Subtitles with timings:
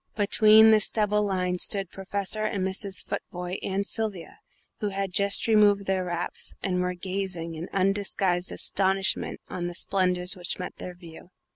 [0.15, 3.05] Between this double line stood Professor and Mrs.
[3.05, 4.39] Futvoye and Sylvia,
[4.79, 10.35] who had just removed their wraps and were gazing in undisguised astonishment on the splendours
[10.35, 11.29] which met their view.